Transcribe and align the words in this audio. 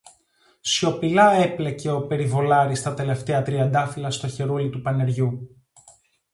Σιωπηλά 0.59 1.31
έπλεκε 1.33 1.89
ο 1.91 2.07
περιβολάρης 2.07 2.81
τα 2.81 2.93
τελευταία 2.93 3.41
τριαντάφυλλα 3.41 4.11
στο 4.11 4.27
χερούλι 4.27 4.69
του 4.69 4.81
πανεριού 4.81 5.57